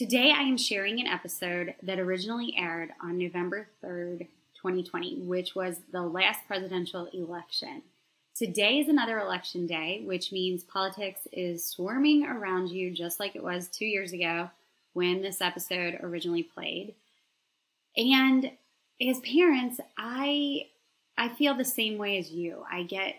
[0.00, 5.82] Today, I am sharing an episode that originally aired on November 3rd, 2020, which was
[5.92, 7.82] the last presidential election.
[8.34, 13.42] Today is another election day, which means politics is swarming around you just like it
[13.42, 14.48] was two years ago
[14.94, 16.94] when this episode originally played.
[17.94, 18.52] And
[19.06, 20.68] as parents, I
[21.18, 22.64] I feel the same way as you.
[22.72, 23.16] I get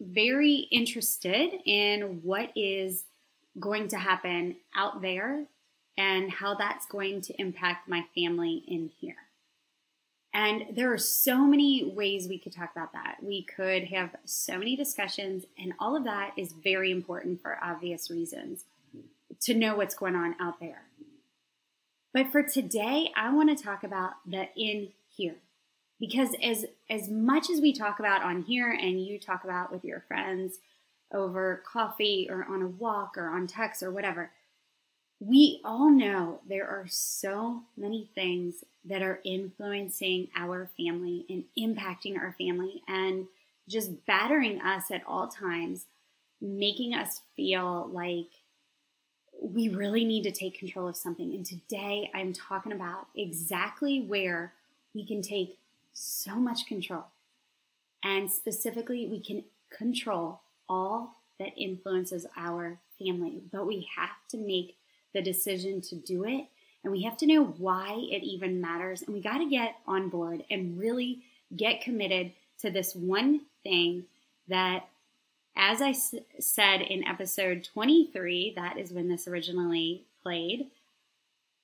[0.00, 3.06] very interested in what is
[3.58, 5.46] going to happen out there
[6.00, 9.16] and how that's going to impact my family in here.
[10.32, 13.18] And there are so many ways we could talk about that.
[13.22, 18.10] We could have so many discussions, and all of that is very important for obvious
[18.10, 18.64] reasons
[19.42, 20.84] to know what's going on out there.
[22.14, 25.36] But for today, I want to talk about the in here.
[25.98, 29.84] Because as as much as we talk about on here and you talk about with
[29.84, 30.60] your friends
[31.12, 34.30] over coffee or on a walk or on text or whatever,
[35.20, 42.18] we all know there are so many things that are influencing our family and impacting
[42.18, 43.26] our family and
[43.68, 45.84] just battering us at all times,
[46.40, 48.28] making us feel like
[49.42, 51.34] we really need to take control of something.
[51.34, 54.54] And today I'm talking about exactly where
[54.94, 55.58] we can take
[55.92, 57.04] so much control.
[58.02, 64.76] And specifically, we can control all that influences our family, but we have to make
[65.14, 66.46] the decision to do it.
[66.82, 69.02] And we have to know why it even matters.
[69.02, 71.20] And we got to get on board and really
[71.56, 74.04] get committed to this one thing
[74.48, 74.88] that,
[75.56, 80.68] as I s- said in episode 23, that is when this originally played,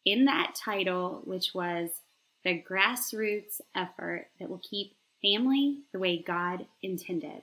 [0.05, 1.91] in that title, which was
[2.45, 7.43] the grassroots effort that will keep family the way God intended.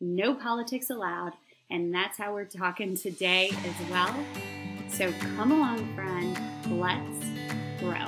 [0.00, 1.34] No politics allowed.
[1.70, 4.14] And that's how we're talking today as well.
[4.88, 6.38] So come along, friend.
[6.70, 7.26] Let's
[7.78, 8.06] grow.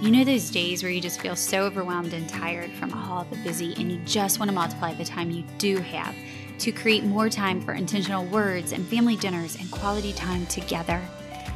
[0.00, 3.36] You know those days where you just feel so overwhelmed and tired from all the
[3.38, 6.14] busy, and you just want to multiply the time you do have
[6.58, 11.02] to create more time for intentional words and family dinners and quality time together?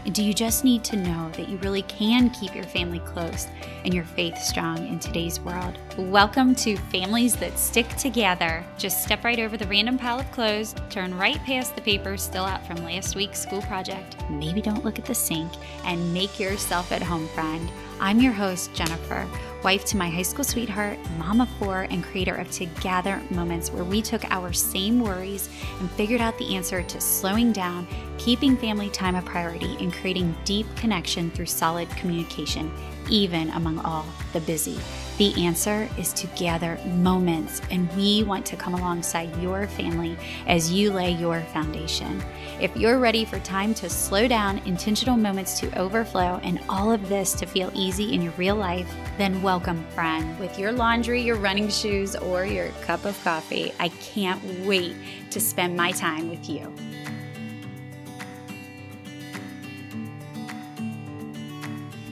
[0.06, 3.46] Do you just need to know that you really can keep your family close
[3.84, 5.76] and your faith strong in today's world?
[5.98, 8.64] Welcome to Families That Stick Together.
[8.78, 12.44] Just step right over the random pile of clothes, turn right past the papers still
[12.44, 15.52] out from last week's school project, maybe don't look at the sink,
[15.84, 17.68] and make yourself at home, friend.
[18.00, 19.28] I'm your host, Jennifer,
[19.64, 23.82] wife to my high school sweetheart, mom of four, and creator of Together Moments, where
[23.82, 25.48] we took our same worries
[25.80, 30.36] and figured out the answer to slowing down, keeping family time a priority, and creating
[30.44, 32.72] deep connection through solid communication,
[33.10, 34.78] even among all the busy.
[35.18, 40.70] The answer is to gather moments, and we want to come alongside your family as
[40.70, 42.22] you lay your foundation.
[42.60, 47.08] If you're ready for time to slow down, intentional moments to overflow, and all of
[47.08, 50.38] this to feel easy in your real life, then welcome, friend.
[50.38, 54.94] With your laundry, your running shoes, or your cup of coffee, I can't wait
[55.32, 56.72] to spend my time with you.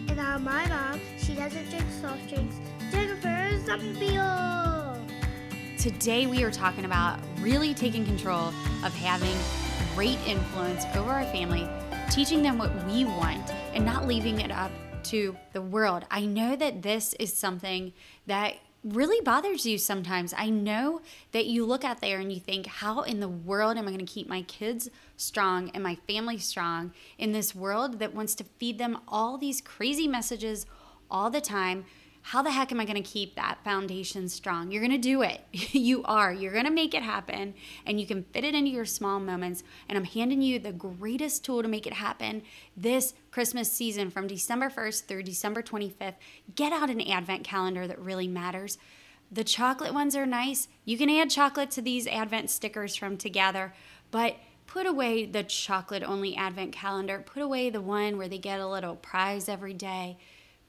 [0.09, 2.57] And now my mom, she doesn't drink soft drinks.
[2.91, 3.37] Jennifer.
[5.79, 8.49] Today, we are talking about really taking control
[8.85, 9.37] of having
[9.95, 11.69] great influence over our family,
[12.11, 14.73] teaching them what we want, and not leaving it up
[15.05, 16.05] to the world.
[16.11, 17.93] I know that this is something
[18.27, 20.35] that really bothers you sometimes.
[20.37, 23.87] I know that you look out there and you think, how in the world am
[23.87, 28.15] I going to keep my kids strong and my family strong in this world that
[28.15, 30.67] wants to feed them all these crazy messages
[31.11, 31.85] all the time?
[32.31, 34.73] How the heck am I going to keep that foundation strong?
[34.73, 35.43] You're going to do it.
[35.53, 36.33] you are.
[36.33, 37.55] You're going to make it happen
[37.87, 39.63] and you can fit it into your small moments.
[39.89, 42.43] And I'm handing you the greatest tool to make it happen
[42.77, 46.17] this Christmas season from December 1st through December 25th.
[46.57, 48.77] Get out an advent calendar that really matters.
[49.31, 50.67] The chocolate ones are nice.
[50.85, 53.73] You can add chocolate to these advent stickers from Together,
[54.11, 54.35] but
[54.67, 57.23] put away the chocolate only advent calendar.
[57.25, 60.19] Put away the one where they get a little prize every day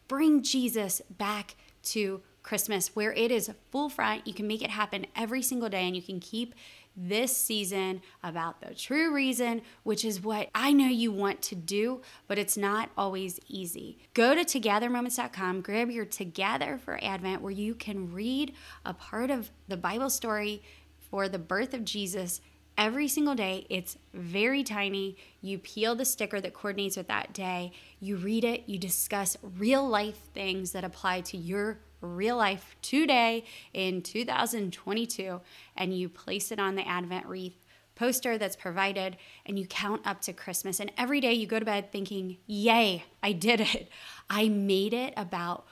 [0.07, 4.25] bring Jesus back to Christmas where it is full front.
[4.25, 6.55] You can make it happen every single day and you can keep
[6.95, 12.01] this season about the true reason, which is what I know you want to do,
[12.27, 13.99] but it's not always easy.
[14.15, 19.51] Go to togethermoments.com, grab your Together for Advent where you can read a part of
[19.67, 20.63] the Bible story
[21.11, 22.41] for the birth of Jesus
[22.77, 23.65] every single day.
[23.69, 25.17] It's very tiny.
[25.41, 29.87] You peel the sticker that coordinates with that day, you read it, you discuss real
[29.87, 33.43] life things that apply to your real life today
[33.73, 35.41] in 2022,
[35.75, 37.57] and you place it on the Advent wreath
[37.95, 40.79] poster that's provided, and you count up to Christmas.
[40.79, 43.89] And every day you go to bed thinking, Yay, I did it.
[44.29, 45.65] I made it about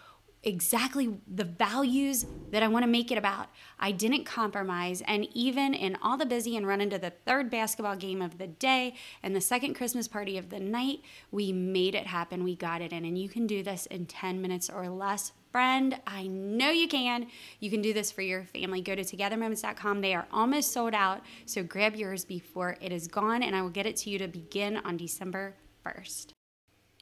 [0.46, 3.48] exactly the values that I want to make it about.
[3.80, 5.02] I didn't compromise.
[5.08, 8.48] And even in all the busy and run into the third basketball game of the
[8.48, 8.94] day
[9.24, 11.00] and the second Christmas party of the night,
[11.32, 12.44] we made it happen.
[12.44, 13.04] We got it in.
[13.04, 15.34] And you can do this in 10 minutes or less.
[15.52, 17.28] Friend, I know you can.
[17.60, 18.82] You can do this for your family.
[18.82, 20.02] Go to togethermoments.com.
[20.02, 21.22] They are almost sold out.
[21.46, 24.28] So grab yours before it is gone, and I will get it to you to
[24.28, 25.56] begin on December
[25.86, 26.35] 1st.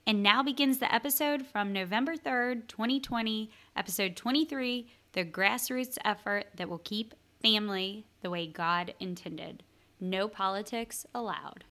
[0.05, 6.67] And now begins the episode from November 3rd, 2020, episode 23 The Grassroots Effort That
[6.67, 9.63] Will Keep Family the Way God Intended.
[10.01, 11.63] No politics allowed.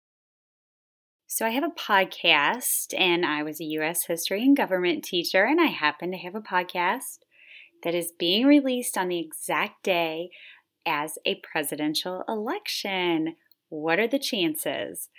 [1.26, 4.06] So, I have a podcast, and I was a U.S.
[4.06, 7.18] history and government teacher, and I happen to have a podcast
[7.84, 10.30] that is being released on the exact day
[10.86, 13.36] as a presidential election.
[13.68, 15.10] What are the chances?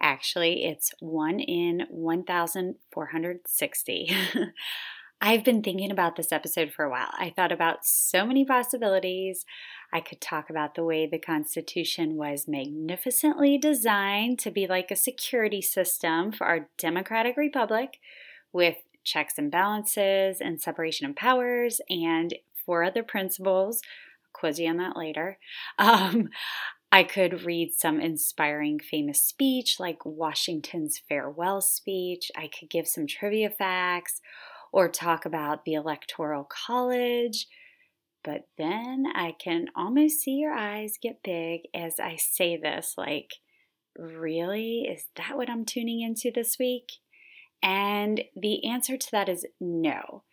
[0.00, 4.16] Actually, it's one in 1,460.
[5.22, 7.10] I've been thinking about this episode for a while.
[7.12, 9.44] I thought about so many possibilities.
[9.92, 14.96] I could talk about the way the Constitution was magnificently designed to be like a
[14.96, 17.98] security system for our democratic republic
[18.50, 23.82] with checks and balances and separation of powers and four other principles.
[24.24, 25.38] I'll quiz you on that later.
[25.78, 26.30] Um,
[26.92, 32.30] I could read some inspiring famous speech like Washington's farewell speech.
[32.36, 34.20] I could give some trivia facts
[34.72, 37.46] or talk about the Electoral College.
[38.24, 43.34] But then I can almost see your eyes get big as I say this like,
[43.96, 44.80] really?
[44.80, 46.92] Is that what I'm tuning into this week?
[47.62, 50.24] And the answer to that is no.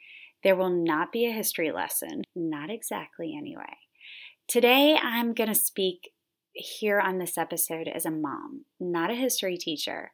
[0.43, 2.23] There will not be a history lesson.
[2.35, 3.77] Not exactly, anyway.
[4.47, 6.11] Today, I'm going to speak
[6.57, 10.11] here on this episode as a mom, not a history teacher.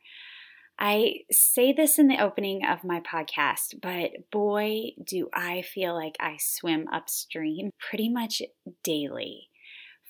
[0.80, 6.18] I say this in the opening of my podcast, but boy, do I feel like
[6.19, 8.42] I swim upstream pretty much
[8.84, 9.50] daily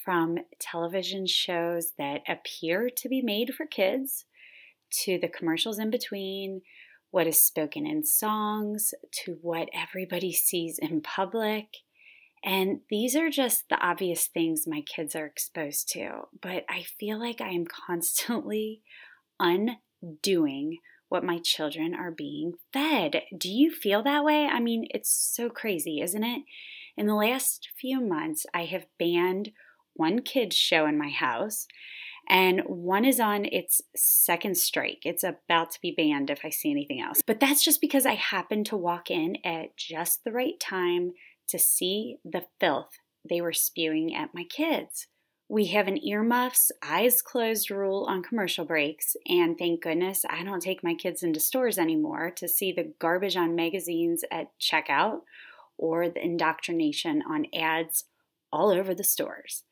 [0.03, 4.25] from television shows that appear to be made for kids
[5.03, 6.61] to the commercials in between,
[7.11, 11.67] what is spoken in songs, to what everybody sees in public.
[12.43, 17.17] And these are just the obvious things my kids are exposed to, but I feel
[17.17, 18.81] like I am constantly
[19.39, 23.21] undoing what my children are being fed.
[23.37, 24.45] Do you feel that way?
[24.45, 26.41] I mean, it's so crazy, isn't it?
[26.97, 29.51] In the last few months, I have banned
[29.93, 31.67] one kids show in my house,
[32.27, 35.01] and one is on its second strike.
[35.03, 37.21] It's about to be banned if I see anything else.
[37.21, 41.13] But that's just because I happen to walk in at just the right time
[41.49, 42.97] to see the filth
[43.27, 45.07] they were spewing at my kids.
[45.49, 50.61] We have an earmuffs, eyes closed rule on commercial breaks, and thank goodness I don't
[50.61, 55.21] take my kids into stores anymore to see the garbage on magazines at checkout
[55.77, 58.05] or the indoctrination on ads
[58.51, 59.63] all over the stores.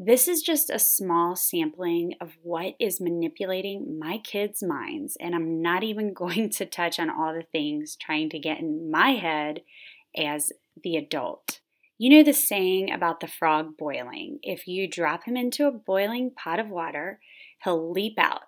[0.00, 5.60] This is just a small sampling of what is manipulating my kids' minds, and I'm
[5.60, 9.62] not even going to touch on all the things trying to get in my head
[10.16, 10.52] as
[10.82, 11.60] the adult.
[11.98, 14.38] You know the saying about the frog boiling.
[14.42, 17.20] If you drop him into a boiling pot of water,
[17.64, 18.42] he'll leap out.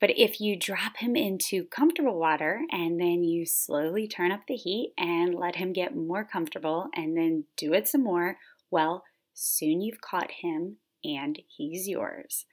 [0.00, 4.54] But if you drop him into comfortable water and then you slowly turn up the
[4.54, 8.38] heat and let him get more comfortable and then do it some more,
[8.70, 12.46] well, soon you've caught him and he's yours.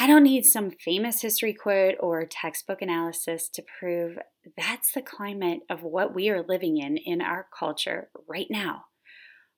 [0.00, 4.16] I don't need some famous history quote or textbook analysis to prove
[4.56, 8.84] that's the climate of what we are living in in our culture right now.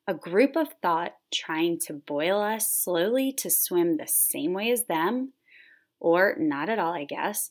[0.09, 4.87] A group of thought trying to boil us slowly to swim the same way as
[4.87, 5.35] them,
[6.01, 7.51] or not at all, I guess,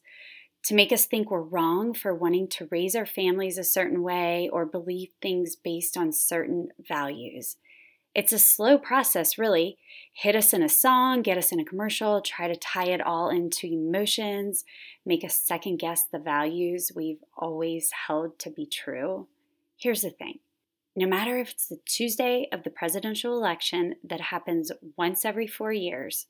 [0.65, 4.49] to make us think we're wrong for wanting to raise our families a certain way
[4.51, 7.55] or believe things based on certain values.
[8.19, 9.77] It's a slow process, really.
[10.11, 13.29] Hit us in a song, get us in a commercial, try to tie it all
[13.29, 14.65] into emotions,
[15.05, 19.29] make us second guess the values we've always held to be true.
[19.77, 20.39] Here's the thing
[20.97, 25.71] no matter if it's the Tuesday of the presidential election that happens once every four
[25.71, 26.27] years,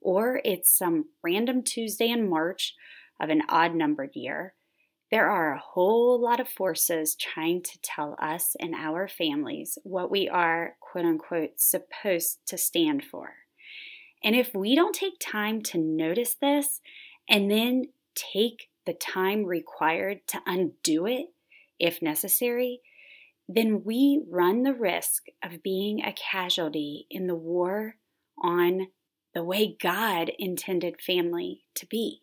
[0.00, 2.76] or it's some random Tuesday in March
[3.20, 4.54] of an odd numbered year,
[5.12, 10.10] there are a whole lot of forces trying to tell us and our families what
[10.10, 13.34] we are, quote unquote, supposed to stand for.
[14.24, 16.80] And if we don't take time to notice this
[17.28, 21.26] and then take the time required to undo it,
[21.78, 22.80] if necessary,
[23.46, 27.96] then we run the risk of being a casualty in the war
[28.42, 28.86] on
[29.34, 32.22] the way God intended family to be.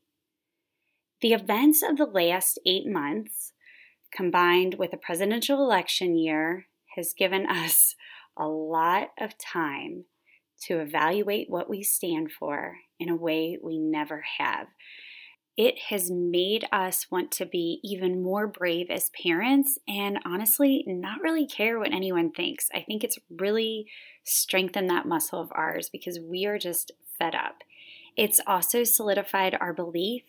[1.22, 3.52] The events of the last eight months,
[4.12, 7.96] combined with a presidential election year, has given us
[8.38, 10.06] a lot of time
[10.62, 14.68] to evaluate what we stand for in a way we never have.
[15.58, 21.20] It has made us want to be even more brave as parents and honestly not
[21.22, 22.70] really care what anyone thinks.
[22.74, 23.88] I think it's really
[24.24, 27.58] strengthened that muscle of ours because we are just fed up.
[28.16, 30.24] It's also solidified our belief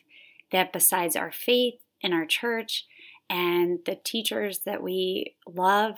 [0.53, 2.87] that besides our faith in our church
[3.29, 5.97] and the teachers that we love,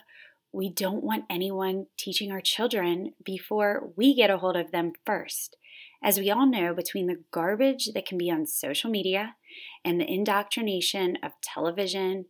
[0.52, 5.56] we don't want anyone teaching our children before we get a hold of them first.
[6.04, 9.37] As we all know, between the garbage that can be on social media
[9.85, 12.26] and the indoctrination of television,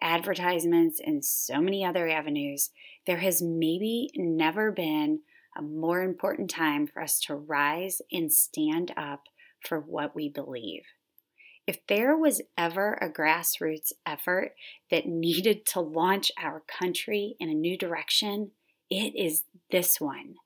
[0.00, 2.70] advertisements, and so many other avenues,
[3.06, 5.20] there has maybe never been
[5.56, 9.24] a more important time for us to rise and stand up
[9.60, 10.82] for what we believe.
[11.66, 14.52] If there was ever a grassroots effort
[14.90, 18.52] that needed to launch our country in a new direction,
[18.88, 19.42] it is
[19.72, 20.36] this one.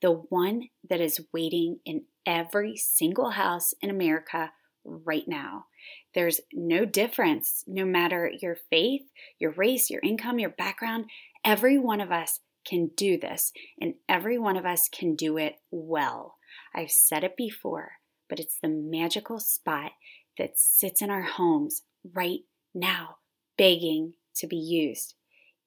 [0.00, 4.52] The one that is waiting in every single house in America
[4.84, 5.66] right now.
[6.14, 9.02] There's no difference, no matter your faith,
[9.38, 11.06] your race, your income, your background.
[11.44, 15.56] Every one of us can do this, and every one of us can do it
[15.70, 16.36] well.
[16.74, 17.92] I've said it before,
[18.28, 19.92] but it's the magical spot
[20.40, 21.82] that sits in our homes
[22.14, 22.40] right
[22.74, 23.18] now,
[23.58, 25.14] begging to be used.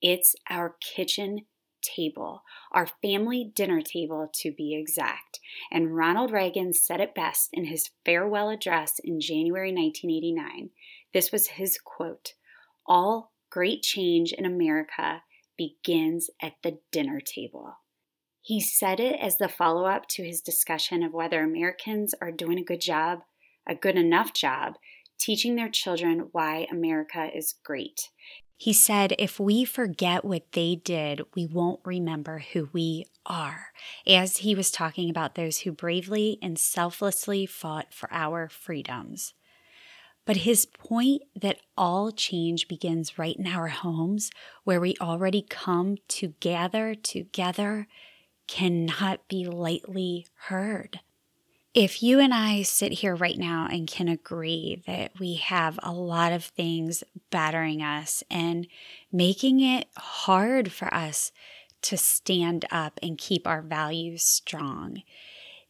[0.01, 1.41] It's our kitchen
[1.83, 5.39] table, our family dinner table to be exact.
[5.71, 10.71] And Ronald Reagan said it best in his farewell address in January 1989.
[11.13, 12.33] This was his quote
[12.87, 15.21] All great change in America
[15.55, 17.75] begins at the dinner table.
[18.41, 22.57] He said it as the follow up to his discussion of whether Americans are doing
[22.57, 23.19] a good job
[23.67, 24.75] a good enough job
[25.19, 28.09] teaching their children why America is great.
[28.57, 33.67] He said, if we forget what they did, we won't remember who we are.
[34.07, 39.33] As he was talking about those who bravely and selflessly fought for our freedoms.
[40.25, 44.29] But his point that all change begins right in our homes,
[44.63, 47.87] where we already come to gather together,
[48.47, 51.01] cannot be lightly heard.
[51.73, 55.91] If you and I sit here right now and can agree that we have a
[55.91, 58.67] lot of things battering us and
[59.11, 61.31] making it hard for us
[61.83, 65.01] to stand up and keep our values strong,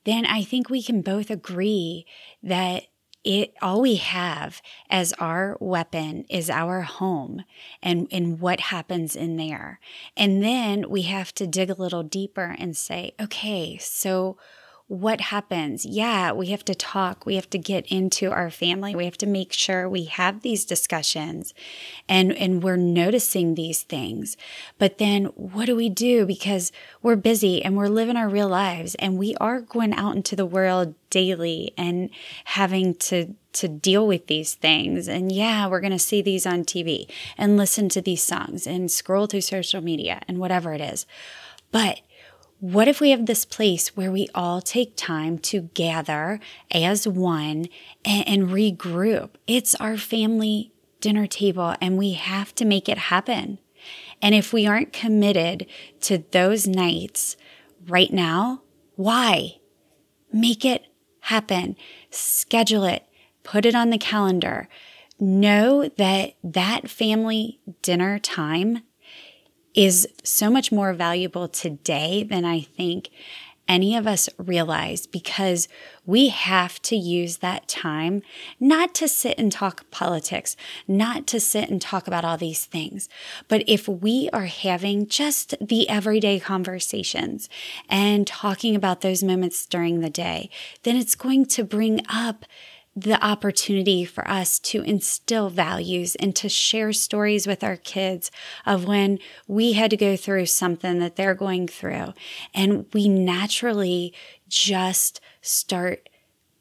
[0.03, 2.05] then I think we can both agree
[2.41, 2.83] that
[3.23, 7.45] it all we have as our weapon is our home
[7.81, 9.79] and, and what happens in there.
[10.17, 14.35] And then we have to dig a little deeper and say, okay, so
[14.93, 15.87] what happens?
[15.87, 17.25] Yeah, we have to talk.
[17.25, 18.95] We have to get into our family.
[18.95, 21.55] We have to make sure we have these discussions
[22.07, 24.37] and, and we're noticing these things.
[24.77, 26.27] But then what do we do?
[26.27, 26.71] Because
[27.01, 30.45] we're busy and we're living our real lives and we are going out into the
[30.45, 32.11] world daily and
[32.45, 35.07] having to to deal with these things.
[35.07, 37.07] And yeah, we're going to see these on TV
[37.37, 41.05] and listen to these songs and scroll through social media and whatever it is.
[41.71, 42.01] But
[42.63, 46.39] what if we have this place where we all take time to gather
[46.71, 47.67] as one
[48.05, 49.31] and, and, regroup?
[49.45, 53.59] It's our family dinner table and we have to make it happen.
[54.21, 55.65] And if we aren't committed
[56.03, 57.35] to those nights
[57.85, 58.61] right now,
[58.95, 59.57] why?
[60.31, 60.85] Make it
[61.19, 61.75] happen.
[62.11, 63.05] Schedule it.
[63.43, 64.69] Put it on the calendar.
[65.19, 68.83] Know that that family dinner time
[69.73, 73.09] is so much more valuable today than I think
[73.67, 75.67] any of us realize because
[76.05, 78.21] we have to use that time
[78.59, 83.07] not to sit and talk politics, not to sit and talk about all these things.
[83.47, 87.47] But if we are having just the everyday conversations
[87.89, 90.49] and talking about those moments during the day,
[90.83, 92.45] then it's going to bring up
[92.95, 98.29] the opportunity for us to instill values and to share stories with our kids
[98.65, 102.13] of when we had to go through something that they're going through.
[102.53, 104.13] And we naturally
[104.47, 106.07] just start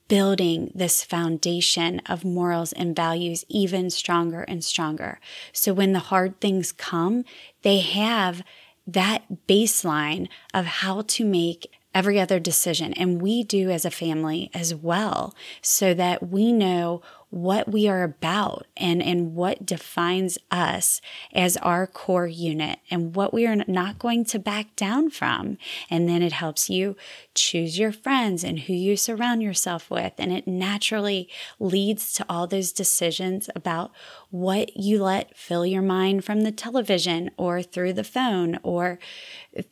[0.08, 5.18] building this foundation of morals and values even stronger and stronger.
[5.52, 7.24] So when the hard things come,
[7.62, 8.42] they have
[8.86, 12.92] that baseline of how to make every other decision.
[12.94, 18.02] And we do as a family as well, so that we know what we are
[18.02, 21.00] about and, and what defines us
[21.32, 25.56] as our core unit and what we are not going to back down from.
[25.88, 26.94] And then it helps you
[27.34, 30.12] choose your friends and who you surround yourself with.
[30.18, 31.26] And it naturally
[31.58, 33.92] leads to all those decisions about
[34.28, 38.98] what you let fill your mind from the television or through the phone or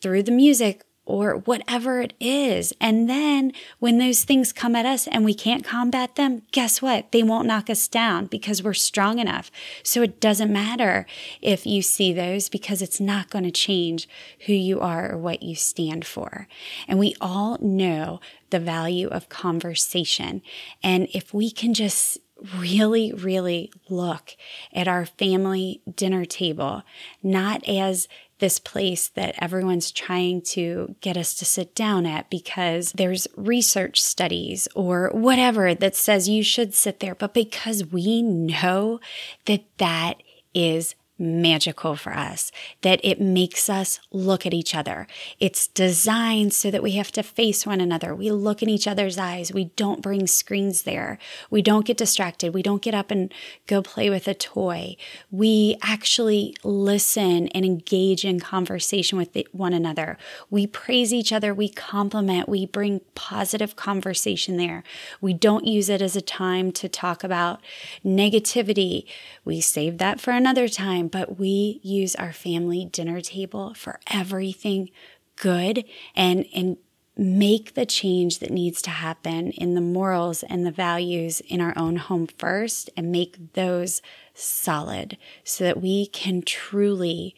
[0.00, 2.73] through the music or whatever it is.
[2.81, 7.11] And then when those things come at us and we can't combat them, guess what?
[7.12, 9.50] They won't knock us down because we're strong enough.
[9.83, 11.07] So it doesn't matter
[11.43, 14.09] if you see those because it's not going to change
[14.47, 16.47] who you are or what you stand for.
[16.87, 20.43] And we all know the value of conversation.
[20.83, 22.19] And if we can just
[22.57, 24.37] really, really look
[24.73, 26.83] at our family dinner table,
[27.23, 28.09] not as
[28.40, 34.02] this place that everyone's trying to get us to sit down at because there's research
[34.02, 39.00] studies or whatever that says you should sit there, but because we know
[39.47, 40.23] that that
[40.54, 42.50] is magical for us,
[42.81, 45.07] that it makes us look at each other.
[45.39, 48.15] It's designed so that we have to face one another.
[48.15, 49.53] We look in each other's eyes.
[49.53, 51.19] We don't bring screens there.
[51.50, 52.55] We don't get distracted.
[52.55, 53.33] We don't get up and
[53.67, 54.97] go play with a toy.
[55.31, 60.17] We actually listen and engage in conversation with one another.
[60.49, 61.53] We praise each other.
[61.53, 62.49] We compliment.
[62.49, 64.83] We bring positive conversation there.
[65.21, 67.61] We don't use it as a time to talk about
[68.05, 69.05] negativity.
[69.45, 74.90] We save that for another time but we use our family dinner table for everything
[75.37, 76.76] good and, and
[77.17, 81.76] make the change that needs to happen in the morals and the values in our
[81.76, 84.00] own home first and make those
[84.33, 87.35] solid so that we can truly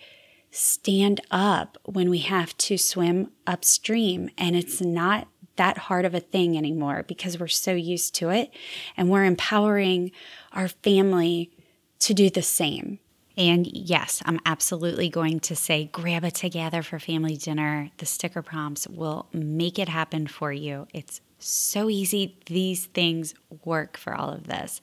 [0.52, 4.31] stand up when we have to swim upstream.
[4.38, 5.26] And it's not
[5.57, 8.50] that hard of a thing anymore because we're so used to it
[8.97, 10.12] and we're empowering
[10.52, 11.50] our family
[11.99, 12.99] to do the same
[13.37, 17.91] and yes, I'm absolutely going to say grab it together for family dinner.
[17.97, 20.87] The sticker prompts will make it happen for you.
[20.93, 22.37] It's so easy.
[22.47, 23.35] These things
[23.65, 24.81] work for all of this.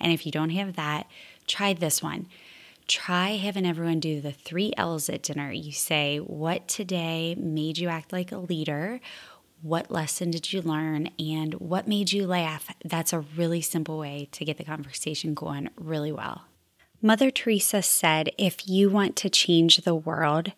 [0.00, 1.06] And if you don't have that,
[1.46, 2.26] try this one.
[2.88, 5.52] Try having everyone do the three L's at dinner.
[5.52, 9.00] You say, What today made you act like a leader?
[9.62, 11.10] What lesson did you learn?
[11.20, 12.74] And what made you laugh?
[12.84, 16.42] That's a really simple way to get the conversation going really well.
[17.04, 20.52] Mother Teresa said, if you want to change the world,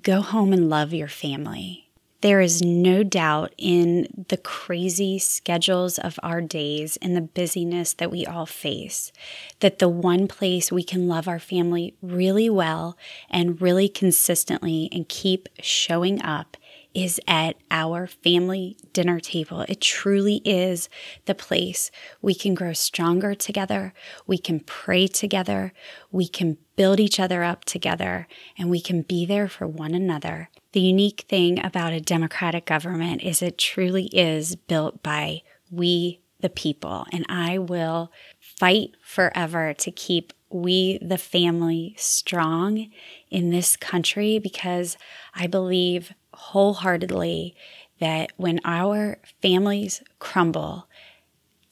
[0.00, 1.90] go home and love your family.
[2.20, 8.12] There is no doubt in the crazy schedules of our days and the busyness that
[8.12, 9.10] we all face
[9.58, 12.96] that the one place we can love our family really well
[13.28, 16.56] and really consistently and keep showing up
[16.94, 19.62] is at our family dinner table.
[19.68, 20.88] It truly is
[21.26, 23.94] the place we can grow stronger together,
[24.26, 25.72] we can pray together,
[26.10, 28.26] we can build each other up together,
[28.58, 30.50] and we can be there for one another.
[30.72, 36.50] The unique thing about a democratic government is it truly is built by we, the
[36.50, 42.90] people, and I will fight forever to keep we, the family, strong
[43.30, 44.96] in this country because
[45.34, 47.54] I believe wholeheartedly
[48.00, 50.88] that when our families crumble,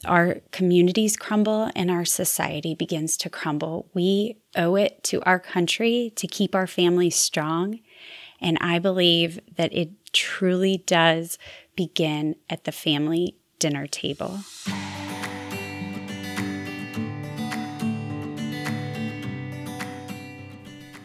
[0.05, 3.88] our communities crumble and our society begins to crumble.
[3.92, 7.81] We owe it to our country to keep our families strong.
[8.40, 11.38] And I believe that it truly does
[11.77, 14.40] begin at the family dinner table.